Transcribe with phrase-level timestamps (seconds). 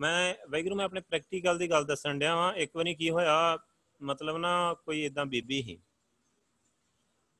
[0.00, 3.58] ਮੈਂ ਵੈਗਰੂ ਮੈਂ ਆਪਣੇ ਪ੍ਰੈਕਟੀਕਲ ਦੀ ਗੱਲ ਦੱਸਣ ਡਿਆ ਵਾਂ। ਇੱਕ ਵਾਰੀ ਕੀ ਹੋਇਆ,
[4.00, 5.78] ਮਤਲਬ ਨਾ ਕੋਈ ਇਦਾਂ ਬੀਬੀ ਸੀ।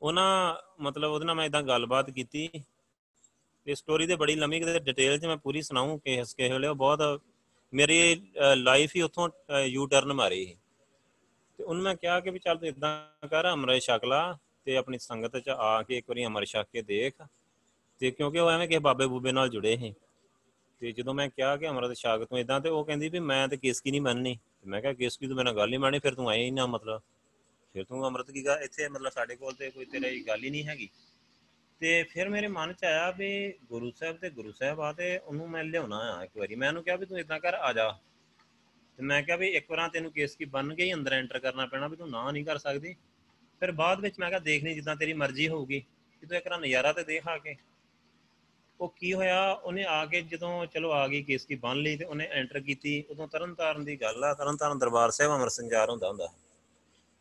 [0.03, 2.49] ਉਹਨਾਂ ਮਤਲਬ ਉਹਦੇ ਨਾਲ ਮੈਂ ਇਦਾਂ ਗੱਲਬਾਤ ਕੀਤੀ।
[3.67, 6.75] ਇਹ ਸਟੋਰੀ ਤੇ ਬੜੀ ਲੰਮੀ ਕਿਤੇ ਡਿਟੇਲ 'ਚ ਮੈਂ ਪੂਰੀ ਸੁਣਾਉਂ ਕਿਸ ਕਿਸੇ ਵੇਲੇ ਉਹ
[6.75, 7.23] ਬਹੁਤ
[7.73, 7.99] ਮੇਰੀ
[8.57, 10.56] ਲਾਈਫ ਹੀ ਉੱਥੋਂ ਯੂ ਟਰਨ ਮਾਰੀ ਸੀ।
[11.58, 14.98] ਤੇ ਉਹਨੂੰ ਮੈਂ ਕਿਹਾ ਕਿ ਵੀ ਚੱਲ ਤੂੰ ਇਦਾਂ ਕਰ, ਅਮਰ ਛਕ ਲਾ ਤੇ ਆਪਣੀ
[14.98, 17.27] ਸੰਗਤ 'ਚ ਆ ਕੇ ਇੱਕ ਵਾਰੀ ਅਮਰ ਛਕ ਕੇ ਦੇਖ।
[18.00, 19.95] ਤੇ ਕਿਉਂਕਿ ਉਹ ਐਵੇਂ ਕਿਸੇ ਬਾਬੇ ਬੂਬੇ ਨਾਲ ਜੁੜੇ ਸੀ।
[20.81, 23.57] ਤੇ ਜਦੋਂ ਮੈਂ ਕਿਹਾ ਕਿ ਅਮਰਤ ਛਕ ਤੂੰ ਇਦਾਂ ਤੇ ਉਹ ਕਹਿੰਦੀ ਵੀ ਮੈਂ ਤੇ
[23.57, 26.29] ਕੇਸਕੀ ਨਹੀਂ ਮੰਨਣੀ। ਤੇ ਮੈਂ ਕਿਹਾ, ਕੇਸਕੀ ਤੂੰ ਮੇਰੇ ਨਾਲ ਗੱਲ ਨਹੀਂ ਮੰਨਣੀ ਫਿਰ ਤੂੰ
[26.29, 27.01] ਆਏ ਹੀ ਨਾ, ਮਤਲਬ।
[27.73, 30.65] ਫਿਰ ਤੂੰ ਅਮਰਤ ਕੀ ਗਾ ਇੱਥੇ ਮਤਲਬ ਸਾਡੇ ਕੋਲ ਤੇ ਕੋਈ ਤੇਰੀ ਗੱਲ ਹੀ ਨਹੀਂ
[30.65, 30.88] ਹੈਗੀ।
[31.80, 35.51] ਤੇ ਫਿਰ ਮੇਰੇ ਮਨ ਚ ਆਇਆ ਵੀ ਗੁਰੂ ਸਾਹਿਬ ਤੇ ਗੁਰੂ ਸਾਹਿਬ ਆ ਤੇ ਉਹਨੂੰ
[35.51, 37.99] ਮੈਂ ਲਿਆਉਣਾ ਆ ਇੱਕ ਵਾਰੀ। ਮੈਂ ਉਹਨੂੰ ਕਿਹਾ ਵੀ ਤੂੰ ਇਦਾਂ ਕਰ, ਆ ਜਾ।
[38.97, 41.66] ਤੇ ਮੈਂ ਕਿਹਾ ਵੀ ਇੱਕ ਵਾਰਾਂ ਤੈਨੂੰ ਕੇਸ ਕੀ ਬਣ ਕੇ ਹੀ ਅੰਦਰ ਐਂਟਰ ਕਰਨਾ
[41.66, 42.97] ਪੈਣਾ ਵੀ ਤੂੰ ਨਾ ਨਹੀਂ ਕਰ ਸਕਦੀ।
[43.60, 45.80] ਫਿਰ ਬਾਅਦ ਵਿੱਚ ਮੈਂ ਕਿਹਾ, ਦੇਖ ਲਈ ਜਿੱਦਾਂ ਤੇਰੀ ਮਰਜ਼ੀ ਹੋਊਗੀ।
[46.21, 47.57] ਕਿ ਤੂੰ ਇੱਕ ਵਾਰ ਨਜ਼ਾਰਾ ਤੇ ਦੇਖ ਆ ਕੇ।
[48.80, 52.05] ਉਹ ਕੀ ਹੋਇਆ, ਉਹਨੇ ਆ ਕੇ ਜਦੋਂ ਚਲੋ ਆ ਗਈ ਕੇਸ ਕੀ ਬਣ ਲਈ ਤੇ
[52.05, 56.29] ਉਹਨੇ ਐਂਟਰ ਕੀਤੀ, ਉਦੋਂ ਤਰਨਤਾਰਨ ਦੀ ਗੱਲ ਆ, ਤਰਨਤਾਰਨ ਦਰਬਾਰ ਸਾਹਿਬ ਅਮਰ ਸੰਜਾਰ ਹੁੰਦਾ ਹੁੰਦਾ।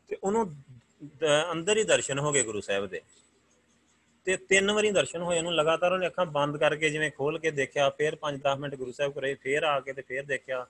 [0.08, 0.56] ਤੇ ਉਹਨੂੰ
[1.06, 3.02] ਦ- ਅੰਦਰ ਹੀ ਦਰਸ਼ਨ ਹੋ ਗਏ ਗੁਰੂ ਸਾਹਿਬ ਦੇ।
[4.26, 7.90] ਤੇ ਤਿੰਨ ਵਾਰੀ ਦਰਸ਼ਨ ਹੋਏ, ਉਹਨੂੰ ਲਗਾਤਾਰ ਉਹਨੇ ਅੱਖਾਂ ਬੰਦ ਕਰਕੇ ਜਿਵੇਂ ਖੋਲ ਕੇ ਦੇਖਿਆ,
[7.90, 10.68] ਫਿਰ 5-10 ਮਿੰਟ ਗੁਰੂ ਸਾਹਿਬ ਕੋਲੇ ਫਿਰ ਆ ਕੇ ਤੇ ਫਿਰ ਦੇਖਿਆ।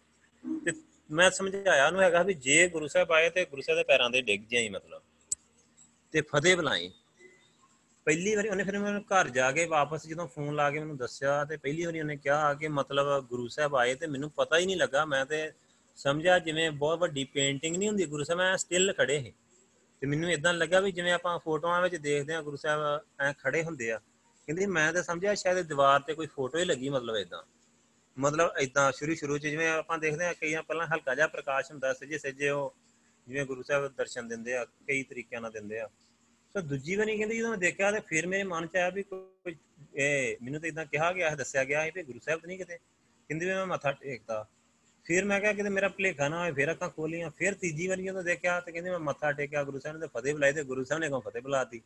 [0.65, 0.71] ਤੇ
[1.11, 4.21] ਮੈਂ ਸਮਝਾਇਆ ਉਹਨੂੰ ਹੈਗਾ ਵੀ ਜੇ ਗੁਰੂ ਸਾਹਿਬ ਆਏ ਤੇ ਗੁਰੂ ਸਾਹਿਬ ਦੇ ਪੈਰਾਂ ਦੇ
[4.21, 5.01] ਡਿੱਗ ਜਾਈ ਮਤਲਬ।
[6.11, 6.91] ਤੇ ਫਤਿਹ ਬੁਲਾਈ।
[8.05, 11.45] ਪਹਿਲੀ ਵਾਰੀ ਉਹਨੇ ਫਿਰ ਮੈਨੂੰ ਘਰ ਜਾ ਕੇ ਵਾਪਸ ਜਦੋਂ ਫੋਨ ਲਾ ਕੇ ਮੈਨੂੰ ਦੱਸਿਆ
[11.45, 14.77] ਤੇ ਪਹਿਲੀ ਵਾਰੀ ਉਹਨੇ ਕਿਹਾ ਕਿ ਮਤਲਬ ਗੁਰੂ ਸਾਹਿਬ ਆਏ ਤੇ ਮੈਨੂੰ ਪਤਾ ਹੀ ਨਹੀਂ
[14.77, 15.51] ਲੱਗਾ। ਮੈਂ ਤੇ
[15.95, 19.33] ਸਮਝਿਆ ਜਿਵੇਂ ਬਹੁਤ ਵੱਡੀ ਪੇਂਟਿੰਗ ਨਹੀਂ ਹੁੰਦੀ ਗੁਰੂ ਸਾਹਿਬ ਐ ਸਟਿਲ ਖੜੇ ਸੀ।
[20.01, 23.63] ਤੇ ਮੈਨੂੰ ਇਦਾਂ ਲੱਗਾ ਵੀ ਜਿਵੇਂ ਆਪਾਂ ਫੋਟੋਆਂ ਵਿੱਚ ਦੇਖਦੇ ਆ ਗੁਰੂ ਸਾਹਿਬ ਐ ਖੜੇ
[23.63, 23.97] ਹੁੰਦੇ ਆ।
[24.45, 27.43] ਕਹਿੰਦੀ ਮੈਂ ਤਾਂ ਸਮਝਿਆ ਸ਼ਾਇਦ ਦੀਵਾਰ ਤੇ ਕੋਈ ਫੋਟੋ ਹੀ ਲੱਗੀ ਮਤਲਬ ਇਦਾਂ
[28.19, 31.93] ਮਤਲਬ ਇਦਾਂ ਸ਼ੁਰੂ ਸ਼ੁਰੂ ਚ ਜਿਵੇਂ ਆਪਾਂ ਦੇਖਦੇ ਆ ਕਈਆਂ ਪਹਿਲਾਂ ਹਲਕਾ ਜਿਹਾ ਪ੍ਰਕਾਸ਼ ਹੁੰਦਾ
[31.93, 32.73] ਸੱਜੇ ਸੱਜੇ ਉਹ
[33.27, 35.89] ਜਿਵੇਂ ਗੁਰੂ ਸਾਹਿਬ ਦਰਸ਼ਨ ਦਿੰਦੇ ਆ, ਕਈ ਤਰੀਕਿਆਂ ਨਾਲ ਦਿੰਦੇ ਆ।
[36.49, 39.55] ਸੋ ਦੂਜੀ ਵਾਰੀ ਕਹਿੰਦੀ ਜਦੋਂ ਮੈਂ ਦੇਖਿਆ ਤੇ ਫਿਰ ਮੇਰੇ ਮਨ ਚ ਆਇਆ ਵੀ ਕੋਈ,
[39.95, 42.77] ਇਹ ਮੈਨੂੰ ਤਾਂ ਇਦਾਂ ਕਿਹਾ ਗਿਆ ਦੱਸਿਆ ਗਿਆ ਸੀ ਵੀ ਗੁਰੂ ਸਾਹਿਬ ਤਾਂ ਨਹੀਂ ਕਿਤੇ।
[42.77, 44.47] ਕਹਿੰਦੀ ਵੀ ਮੈਂ ਮੱਥਾ ਟੇਕਦਾ।
[45.05, 48.23] ਫਿਰ ਮੈਂ ਕਿਹਾ ਕਿਤੇ ਮੇਰਾ ਭੁਲੇਖਾ ਨਾ ਹੋਏ, ਫਿਰ ਅੱਖਾਂ ਖੋਲੀਆਂ। ਫਿਰ ਤੀਜੀ ਵਾਰੀ ਜਦੋਂ
[48.23, 51.01] ਦੇਖਿਆ ਤੇ ਕਹਿੰਦੇ ਮੈਂ ਮੱਥਾ ਟੇਕਿਆ, ਗੁਰੂ ਸਾਹਿਬ ਨੇ ਤੇ ਫਤਿਹ ਬੁਲਾਈ ਤੇ ਗੁਰੂ ਸਾਹਿਬ
[51.01, 51.81] ਨੇ ਕੋ ਫਤਿਹ ਬੁਲਾਤੀ।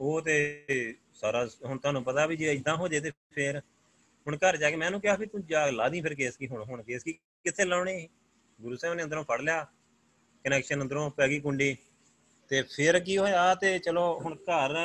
[0.00, 0.64] ਉਹ ਤੇ
[1.12, 3.58] ਸਾਰਾ ਹੁਣ ਤੁਹਾਨੂੰ ਪਤਾ ਵੀ ਜੇ ਇਦਾਂ ਹੋ ਜੇ ਤੇ ਫਿਰ
[4.26, 6.48] ਹੁਣ ਘਰ ਜਾ ਕੇ ਮੈਂ ਉਹਨੂੰ ਕਿਹਾ ਵੀ ਤੂੰ ਜਾ ਲਾ ਦੀ ਫਿਰ ਕੇਸ ਕੀ
[6.48, 8.08] ਹੁਣ ਹੁਣ ਕੇਸ ਕੀ ਕਿੱਥੇ ਲਾਉਣੇ ਸੀ?
[8.60, 9.66] ਗੁਰੂ ਸਾਹਿਬ ਨੇ ਅੰਦਰੋਂ ਫੜ ਲਿਆ।
[10.44, 11.76] ਕਨੈਕਸ਼ਨ ਅੰਦਰੋਂ ਪੈ ਗਈ ਕੁੰਡੀ।
[12.50, 14.76] ਤੇ ਫਿਰ ਕੀ ਹੋਇਆ ਤੇ ਚਲੋ ਹੁਣ ਘਰ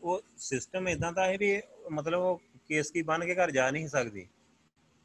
[0.00, 1.60] ਉਹ ਸਿਸਟਮ ਇਦਾਂ ਦਾ ਹੈ ਵੀ
[1.90, 4.26] ਮਤਲਬ ਉਹ ਕੇਸ ਕੀ ਬਣ ਕੇ ਘਰ ਜਾ ਨਹੀਂ ਸਕਦੀ।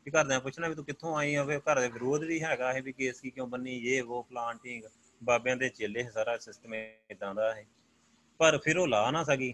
[0.06, 2.92] ਵੀ ਘਰਦਿਆਂ ਪੁੱਛਣਾ ਵੀ ਤੂੰ ਕਿੱਥੋਂ ਆਈ ਹੋਵੇ ਘਰ ਦੇ ਵਿਰੋਧ ਵੀ ਹੈਗਾ ਇਹ ਵੀ
[2.92, 4.84] ਕੇਸ ਕੀ ਕਿਉਂ ਬੰਨੀ ਇਹ ਉਹ ਪਲਾਂਟਿੰਗ
[5.22, 7.66] ਬਾਬਿਆਂ ਦੇ ਚੇਲੇ ਸੀ, ਸਾਰਾ ਸਿਸਟਮ ਇਦਾਂ ਦਾ ਹੈ
[8.40, 9.54] ਪਰ ਫਿਰ ਉਹ ਲਾ ਨਾ ਸਕੀ।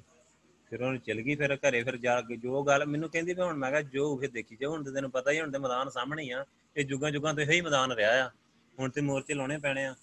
[0.71, 3.57] ਫਿਰ ਉਹਨੇ ਚਲ ਗਈ ਫਿਰ ਘਰੇ ਫਿਰ ਜਾ ਕੇ ਜੋ ਗੱਲ ਮੈਨੂੰ ਕਹਿੰਦੀ ਵੀ ਹੁਣ
[3.57, 6.23] ਮੈਂ ਕਿਹਾ ਜੋ ਫਿਰ ਦੇਖੀ ਜਾ ਹੁਣ ਤੇ ਤੈਨੂੰ ਪਤਾ ਹੀ ਹੁਣ ਤੇ ਮੈਦਾਨ ਸਾਹਮਣੇ
[6.23, 6.45] ਹੀ ਆ।
[6.75, 8.29] ਇਹ ਜੁਗਾਂ ਜੁਗਾਂ ਤੋਂ ਇਹੀ ਮੈਦਾਨ ਰਿਹਾ ਆ।
[8.79, 9.95] ਹੁਣ ਤੇ ਮੋਰਚੇ ਲਾਉਣੇ ਪੈਣੇ ਆ।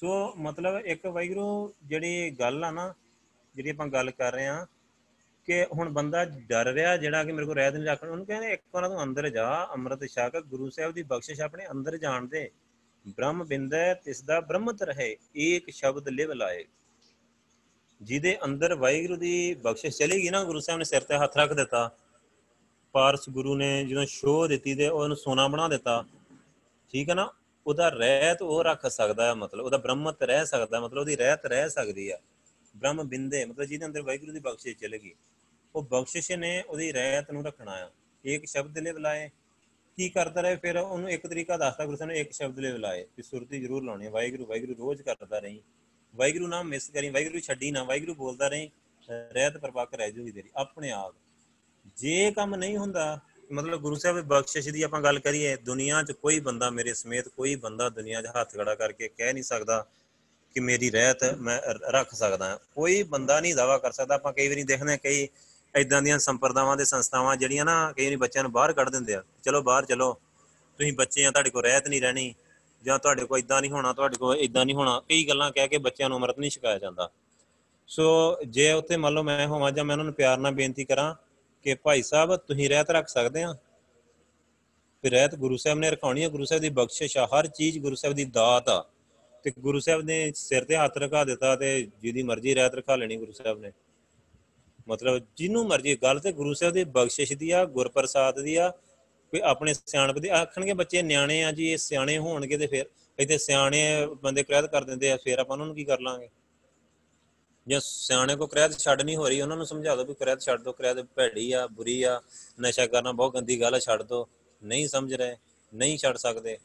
[0.00, 2.94] ਸੋ ਮਤਲਬ ਇੱਕ ਵਾਹਿਗੁਰੂ ਜਿਹੜੀ ਗੱਲ ਆ ਨਾ,
[3.54, 4.66] ਜਿਹੜੀ ਆਪਾਂ ਗੱਲ ਕਰ ਰਹੇ ਆ
[5.44, 8.62] ਕਿ ਹੁਣ ਬੰਦਾ ਡਰ ਰਿਹਾ ਜਿਹੜਾ ਕਿ ਮੇਰੇ ਕੋਲ ਰਹਿਤ ਨਹੀਂ ਰੱਖਣ ਉਹਨੂੰ ਕਹਿੰਦੇ ਇੱਕ
[8.74, 12.50] ਵਾਰ ਤੂੰ ਅੰਦਰ ਜਾ, ਅੰਮ੍ਰਿਤ ਛਕ, ਗੁਰੂ ਸਾਹਿਬ ਦੀ ਬਖਸ਼ਿਸ਼ ਆਪਣੇ ਅੰਦਰ ਜਾਣ ਦੇ।
[13.08, 16.64] ਬ੍ਰਹਮ ਬਿੰਦੈ ਤਿਸ ਦਾ ਬ੍ਰਹਮਤ ਰਹੇ ਏਕ ਸ਼ਬਦ ਲਿਵ ਲਾਏ।
[18.02, 21.90] ਜਿਹਦੇ ਅੰਦਰ ਵਾਹਿਗੁਰੂ ਦੀ ਬਖਸ਼ਿਸ਼ ਚਲੇਗੀ ਨਾ, ਗੁਰੂ ਸਾਹਿਬ ਨੇ ਸਿਰ ਤੇ ਹੱਥ ਰੱਖ ਦਿੱਤਾ।
[22.92, 26.04] ਪਾਰਸ ਗੁਰੂ ਨੇ ਜਦੋਂ ਸ਼ੋਅ ਦਿੱਤੀ ਤੇ ਉਹਨੂੰ ਸੋਨਾ ਬਣਾ ਦਿੱਤਾ।
[26.90, 27.32] ਠੀਕ ਹੈ ਨਾ?
[27.70, 31.70] ਉਹਦਾ ਰਹਿਤ ਉਹ ਰੱਖ ਸਕਦਾ ਹੈ, ਮਤਲਬ ਉਹਦਾ ਬ੍ਰਹਮਤ ਰਹਿ ਸਕਦਾ ਮਤਲਬ ਉਹਦੀ ਰਹਿਤ ਰਹਿ
[31.70, 32.18] ਸਕਦੀ ਆ।
[32.76, 35.14] ਬ੍ਰਹਮ ਬਿੰਦੇ, ਮਤਲਬ ਜਿਹਦੇ ਅੰਦਰ ਵਾਹਿਗੁਰੂ ਦੀ ਬਖਸ਼ਿਸ਼ ਚਲੇਗੀ
[35.74, 37.90] ਉਹ ਬਖਸ਼ਿਸ਼ ਨੇ ਉਹਦੀ ਰਹਿਤ ਨੂੰ ਰੱਖਣਾ ਆ।
[38.24, 39.28] ਇੱਕ ਸ਼ਬਦ ਲਈ ਬੁਲਾਏ
[39.98, 43.04] ਕੀ ਕਰਦਾ ਰਹੇ, ਫਿਰ ਉਹਨੂੰ ਇੱਕ ਤਰੀਕਾ ਦੱਸਦਾ, ਗੁਰੂ ਸਾਹਿਬ ਨੇ ਇੱਕ ਸ਼ਬਦ ਲਈ ਬੁਲਾਏ
[43.16, 45.60] ਕਿ ਸੁਰਤੀ ਜ਼ਰੂਰ ਲਾਉਣੀ ਹੈ ਵਾਹਿਗੁਰੂ ਵਾਹਿਗੁਰੂ ਰੋਜ਼ ਕਰਦਾ ਰਹੀਂ,
[46.14, 48.68] ਵਾਹਿਗੁਰੂ ਨਾਮ ਮਿਸ ਕਰੀ, ਵਾਹਿਗੁਰੂ ਛੱਡੀ ਨਾ, ਵਾਹਿਗੁਰੂ ਬੋਲਦਾ ਰਹੀਂ,
[49.32, 51.14] ਰਹਿਤ ਪਰਪੱਕ ਰਹਿ ਜੂਗੀ ਤੇਰੀ, ਆਪਣੇ ਆਪ।
[51.96, 53.20] ਜੇ ਕੰਮ ਨਹੀਂ ਹੁੰਦਾ
[53.52, 57.28] ਮਤਲਬ ਗੁਰੂ ਸਾਹਿਬ ਦੀ ਬਖਸ਼ਿਸ਼ ਦੀ ਆਪਾਂ ਗੱਲ ਕਰੀਏ, ਦੁਨੀਆ 'ਚ ਕੋਈ ਬੰਦਾ ਮੇਰੇ ਸਮੇਤ
[57.28, 59.86] ਕੋਈ ਬੰਦਾ ਦੁਨੀਆ 'ਚ ਹੱਥ ਖੜਾ ਕਰਕੇ ਕਹਿ ਨਹੀਂ ਸਕਦਾ
[60.54, 64.32] ਕਿ ਮੇਰੀ ਰਹਿਤ ਮੈਂ ਰ- ਰੱਖ ਸਕਦਾ ਹਾਂ। ਕੋਈ ਬੰਦਾ ਨਹੀਂ ਦਾਵਾ ਕਰ ਸਕਦਾ। ਆਪਾਂ
[64.32, 65.28] ਕਈ ਵਾਰੀ ਦੇਖਦੇ ਹਾਂ ਕਈ
[65.76, 69.22] ਇਦਾਂ ਦੀਆਂ ਸੰਪਰਦਾਵਾਂ ਦੇ ਸੰਸਥਾਵਾਂ ਜਿਹੜੀਆਂ ਨਾ ਕਈ ਵਾਰੀ ਬੱਚਿਆਂ ਨੂੰ ਬਾਹਰ ਕੱਢ ਦਿੰਦੇ ਆ,
[69.42, 70.14] ਚਲੋ ਬਾਹਰ ਚਲੋ,
[70.78, 72.34] ਤੁਸੀਂ ਬੱਚੇ ਆ, ਤੁਹਾਡੇ ਕੋਲ ਰਹਿਤ ਨਹੀਂ ਰਹਿਣੀ
[72.84, 75.78] ਜਾਂ ਤੁਹਾਡੇ ਕੋਲ ਇਦਾਂ ਨਹੀਂ ਹੋਣਾ, ਤੁਹਾਡੇ ਕੋਲ ਇਦਾਂ ਨਹੀਂ ਹੋਣਾ। ਕਈ ਗੱਲਾਂ ਕਹਿ ਕੇ
[75.78, 77.10] ਬੱਚਿਆਂ ਨੂੰ ਅੰਮ੍ਰਿਤ ਨਹੀਂ ਛਕਾਇਆ ਜਾਂਦਾ।
[77.88, 81.14] ਸੋ ਜੇ ਉੱਥੇ ਮੰਨ ਲਓ ਮੈਂ ਹੋਵਾਂ ਜਾਂ ਮੈਂ ਉਹਨਾਂ ਨੂੰ ਪਿਆਰ ਨਾਲ ਬੇਨਤੀ ਕਰਾਂ
[81.62, 83.54] ਕਿ ਭਾਈ ਸਾਹਿਬ, ਤੁਸੀਂ ਰਹਿਤ ਰੱਖ ਸਕਦੇ ਆ?
[85.02, 87.94] ਫਿਰ ਰਹਿਤ ਗੁਰੂ ਸਾਹਿਬ ਨੇ ਰਖਾਉਣੀ ਹੈ ਗੁਰੂ ਸਾਹਿਬ ਦੀ ਬਖਸ਼ਿਸ਼ ਆ। ਹਰ ਚੀਜ਼ ਗੁਰੂ
[87.94, 88.90] ਸਾਹਿਬ ਦੀ ਦਾਤ ਆ।
[89.42, 93.16] ਤੇ ਗੁਰੂ ਸਾਹਿਬ ਨੇ ਸਿਰ ਤੇ ਹੱਥ ਰਖਾ ਦਿੱਤਾ ਤੇ ਜਿਹਦੀ ਮਰਜ਼ੀ ਰਹਿਤ ਰਖਾ ਲੈਣੀ
[93.16, 93.72] ਗੁਰੂ ਸਾਹਿਬ ਨੇ।
[94.88, 98.70] ਮਤਲਬ ਜਿਹਨੂੰ ਮਰਜ਼ੀ ਗੱਲ ਤੇ ਗੁਰੂ ਸਾਹਿਬ ਦੀ ਬਖਸ਼ਿਸ਼ ਦੀ ਆ, ਗੁਰਪ੍ਰਸਾਦ ਦੀ ਆ
[99.30, 102.86] ਕੋਈ ਆਪਣੇ ਸਿਆਣਪ ਦੀ। ਆਖਣਗੇ ਬੱਚੇ ਨਿਆਣੇ ਆ ਜੀ, ਇਹ ਸਿਆਣੇ ਹੋਣਗੇ ਤੇ ਫਿਰ
[103.18, 106.28] ਇੱਥੇ ਸਿਆਣੇ ਬੰਦੇ ਕ੍ਰੈਤ ਕਰ ਦਿੰਦੇ ਆ, ਫਿਰ ਆਪਾਂ ਉਹਨਾਂ ਨੂੰ ਕੀ ਕਰ ਲਾਂਗੇ?
[107.70, 110.62] ਜੇ ਸਿਆਣੇ ਕੋ ਕ੍ਰੈਤ ਛੱਡ ਨਹੀਂ ਹੋ ਰਹੀ ਉਹਨਾਂ ਨੂੰ ਸਮਝਾ ਦਿਓ ਵੀ ਕ੍ਰੈਤ ਛੱਡ
[110.62, 112.20] ਦਿਓ ਕ੍ਰੈਤ ਭੈੜੀ ਆ ਬੁਰੀ ਆ
[112.60, 114.28] ਨਸ਼ਾ ਕਰਨਾ ਬਹੁਤ ਗੰਦੀ ਗੱਲ ਆ ਛੱਡ ਦਿਓ
[114.62, 115.36] ਨਹੀਂ ਸਮਝ ਰਹੇ
[115.74, 116.58] ਨਹੀਂ ਛੱਡ ਸਕਦੇ।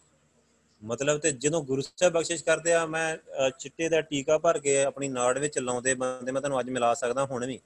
[0.84, 4.84] ਮਤਲਬ ਤੇ ਜਦੋਂ ਗੁਰੂ ਸਾਹਿਬ ਬਖਸ਼ਿਸ਼ ਕਰਦੇ ਆ ਮੈਂ ਅ, ਚਿੱਟੇ ਦਾ ਟੀਕਾ ਭਰ ਕੇ
[4.84, 7.60] ਆਪਣੀ ਨਾੜ ਵਿੱਚ ਲਾਉਂਦੇ ਬੰਦੇ ਮੈਂ ਤੁਹਾਨੂੰ ਅੱਜ ਮਿਲਾ ਸਕਦਾ ਹੁਣ ਵੀ।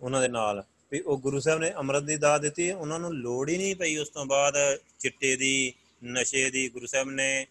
[0.00, 0.62] ਉਹਨਾਂ ਦੇ ਨਾਲ।
[0.92, 3.96] ਵੀ ਉਹ ਗੁਰੂ ਸਾਹਿਬ ਨੇ ਅੰਮ੍ਰਿਤ ਦੀ ਦਾਤ ਦਿੱਤੀ ਉਹਨਾਂ ਨੂੰ ਲੋੜ ਹੀ ਨਹੀਂ ਪਈ
[3.96, 4.54] ਉਸ ਤੋਂ ਬਾਅਦ
[4.98, 5.72] ਚਿੱਟੇ ਦੀ
[6.04, 7.46] ਨਸ਼ੇ ਦੀ। ਗੁਰੂ ਸਾਹਿਬ ਨੇ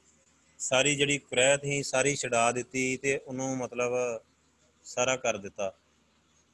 [0.60, 4.22] ਸਾਰੀ ਜਿਹੜੀ ਕੁਰੈਤ ਸੀ ਸਾਰੀ ਛਡਾ ਦਿੱਤੀ ਤੇ ਉਹਨੂੰ ਮਤਲਬ
[4.88, 5.74] ਸਾਰਾ ਕਰ ਦਿੱਤਾ।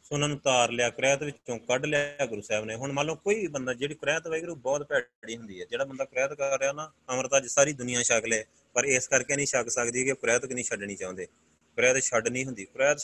[0.03, 3.15] ਸੋ ਉਹਨਾਂ ਨੂੰ ਤਾਰ ਲਿਆ ਕੁਰੈਤ ਵਿੱਚੋਂ ਕੱਢ ਲਿਆ ਗੁਰੂ ਸਾਹਿਬ ਨੇ। ਹੁਣ ਮੰਨ ਲਓ
[3.15, 6.71] ਕੋਈ ਵੀ ਬੰਦਾ, ਜਿਹੜੀ ਕੁਰੈਤ ਵੈਗਰੂ ਬਹੁਤ ਭੈੜੀ ਹੁੰਦੀ ਹੈ, ਜਿਹੜਾ ਬੰਦਾ ਕੁਰੈਤ ਕਰ ਰਿਹਾ
[6.71, 10.45] ਨਾ, ਅੰਮ੍ਰਿਤ ਅੱਜ ਸਾਰੀ ਦੁਨੀਆ ਛਕ ਲੇ, ਪਰ ਇਸ ਕਰਕੇ ਨਹੀਂ ਛਕ ਸਕਦੀ ਕਿ ਕੁਰੈਤ
[10.45, 11.25] ਕਿ ਨਹੀਂ ਛੱਡਣੀ ਚਾਹੁੰਦੇ।
[11.77, 13.01] ਕੁਰੈਤ ਛੱਡ ਨਹੀਂ ਹੁੰਦੀ ਕੁਰੈਤ ਛੱਡ